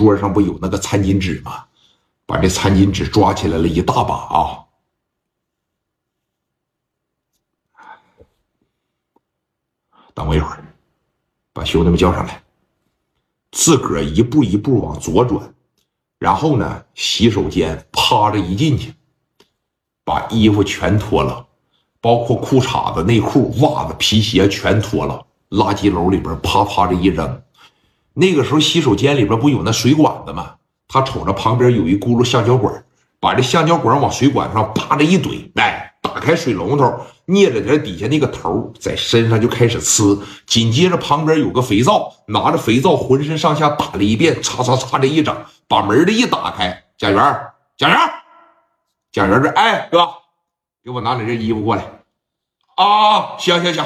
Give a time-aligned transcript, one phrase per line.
[0.00, 1.66] 桌上不有那个餐巾纸吗？
[2.24, 4.64] 把这餐巾纸抓起来了一大把啊！
[10.14, 10.64] 等我一会儿，
[11.52, 12.42] 把兄弟们叫上来，
[13.50, 15.52] 自个儿一步一步往左转，
[16.18, 18.94] 然后呢，洗手间趴着一进去，
[20.02, 21.46] 把衣服全脱了，
[22.00, 27.42] 包括裤衩子、内裤、袜子、皮鞋全脱了，垃圾篓里边啪啪的一扔。
[28.14, 30.54] 那个时候洗手间里边不有那水管子吗？
[30.88, 32.84] 他瞅着旁边有一轱辘橡胶管，
[33.20, 40.20] 把这橡胶管往水管上啪的一怼，哎，打开水龙头，捏着点底下那个头，在身上就开始呲。
[40.46, 45.36] 紧接着旁边有个肥皂，拿着肥皂浑身上下打了一遍，擦擦擦这一整，
[45.68, 47.40] 把门的一打开，贾元，
[47.78, 47.96] 贾元，
[49.12, 50.08] 贾元这，哎哥，
[50.82, 51.84] 给我拿点这衣服过来。
[52.74, 53.84] 啊，行行行，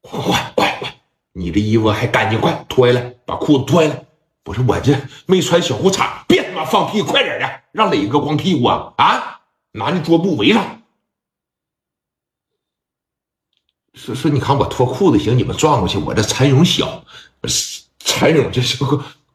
[0.00, 0.95] 快快快快，
[1.38, 4.06] 你这衣服还干净，快脱下来，把裤子脱下来。
[4.42, 8.94] 不是我这没穿小裤衩，别他妈放屁，快点的，让磊哥光屁股啊！
[8.96, 9.40] 啊，
[9.72, 10.80] 拿那桌布围上。
[13.92, 17.04] 说说，你看我脱裤子行，你们转过去，我这蚕蛹小，
[17.98, 18.82] 蚕蛹这是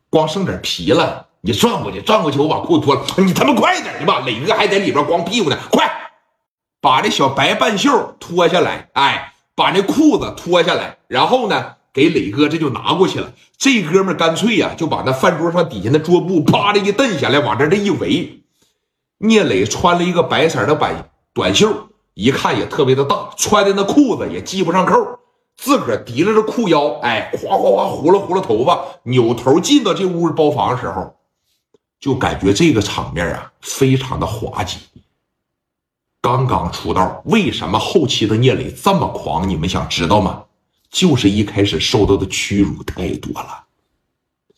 [0.09, 4.21] 光剩点皮了，你转过去，转过去，我把裤子脱了，你他妈快点的吧！
[4.21, 5.87] 磊哥还在里边光屁股呢，快
[6.79, 11.75] 把这小白半袖脱下来，哎，把那裤子脱下来，然后呢？
[11.93, 18.43] 给磊哥这就拿过去了，这哥们干脆呀就把那饭桌上底下那桌布啪的一蹬下来，往这这一围。
[19.17, 25.19] 聂磊穿了一个白色的短短袖，一看也特别的大，穿的那裤子也系不上扣，
[25.55, 31.15] 自个儿提拉着裤腰，哎，哗哗哗呼噜呼噜头发，扭头进到这屋包房的时候，
[31.99, 34.79] 就感觉这个场面啊非常的滑稽。
[36.21, 39.47] 刚刚出道，为什么后期的聂磊这么狂？
[39.47, 40.43] 你们想知道吗？
[40.91, 43.63] 就是一开始受到的屈辱太多了，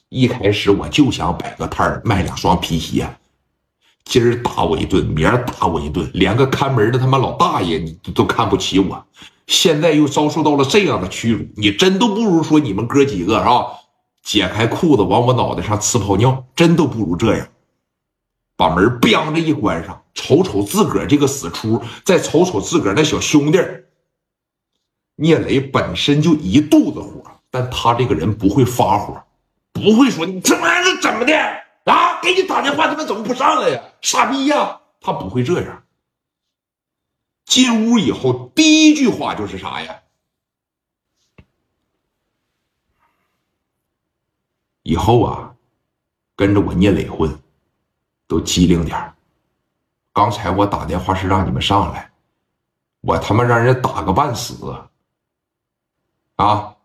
[0.09, 3.07] 一开始我就想摆个摊儿卖两双皮鞋，
[4.03, 9.05] 今儿打我一顿，明儿打我一顿，连个看门的他妈老大爷你都看不起我，
[9.45, 13.67] 现在又遭受到了这样的屈辱，你真都不如说你们哥几个啊，
[14.23, 17.47] 解开裤子往我脑袋上呲泡尿，真都不如这样，
[18.57, 23.59] 把门梆的一关上，瞅瞅自个儿这个死出，再瞅瞅自个儿那小兄弟。
[25.15, 29.23] 聂磊本身就一肚子火，但他这个人不会发火，
[29.71, 31.37] 不会说你这玩意儿怎么的
[31.85, 32.19] 啊？
[32.21, 33.81] 给你打电话，他们怎么不上来呀？
[34.01, 34.81] 傻逼呀！
[34.99, 35.83] 他不会这样。
[37.45, 39.99] 进屋以后，第一句话就是啥呀？
[44.81, 45.53] 以后啊，
[46.35, 47.37] 跟着我聂磊混，
[48.27, 49.13] 都机灵点
[50.11, 52.11] 刚才我打电话是让你们上来，
[53.01, 54.55] 我他妈让人打个半死。
[56.35, 56.75] 啊，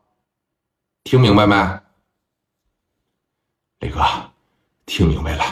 [1.04, 1.56] 听明白没，
[3.80, 4.02] 磊哥？
[4.84, 5.44] 听明白了，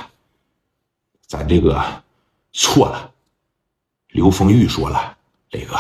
[1.27, 2.03] 咱这个
[2.53, 3.13] 错了。
[4.09, 5.17] 刘丰玉说了，
[5.51, 5.77] 磊哥，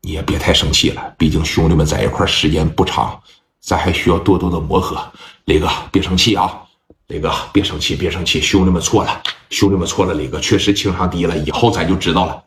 [0.00, 3.22] 你也别太生气了，毕竟兄弟们在一块时间不长，
[3.60, 5.10] 咱还需要多多的磨合。
[5.46, 6.66] 磊哥，别生气啊！
[7.06, 12.44] 磊哥，别生气，别生气，兄弟们错了，兄弟们错了，磊哥确实情商低了，以后咱就知道了。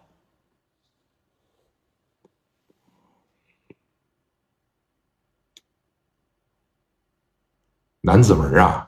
[8.06, 8.88] 南子文啊，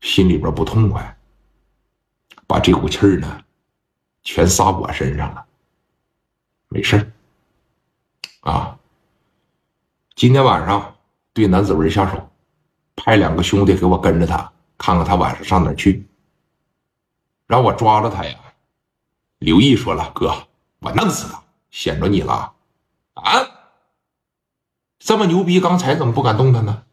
[0.00, 1.18] 心里边不痛快，
[2.46, 3.42] 把这股气儿呢，
[4.22, 5.44] 全撒我身上了。
[6.68, 7.12] 没事
[8.42, 8.78] 啊，
[10.14, 10.94] 今天晚上
[11.32, 12.30] 对南子文下手，
[12.94, 16.06] 派两个兄弟给我跟着他，看看他晚上上哪去，
[17.48, 18.38] 让我抓了他呀。
[19.38, 20.46] 刘毅说了：“哥，
[20.78, 21.42] 我弄死他，
[21.72, 22.54] 显着你了
[23.14, 23.24] 啊！
[25.00, 26.84] 这么牛逼，刚才怎么不敢动他呢？”